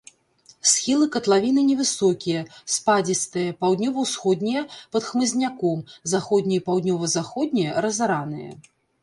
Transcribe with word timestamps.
Схілы 0.69 1.07
катлавіны 1.15 1.61
невысокія, 1.71 2.39
спадзістыя, 2.75 3.49
паўднёва-ўсходнія 3.61 4.65
пад 4.97 5.03
хмызняком, 5.09 5.85
заходнія 6.17 6.61
і 6.65 6.67
паўднёва-заходнія 6.73 7.69
разараныя. 7.89 8.51